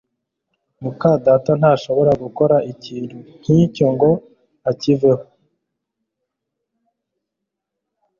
[0.81, 4.09] muka data ntashobora gukora ikintu nkicyo ngo
[4.69, 5.23] akiveho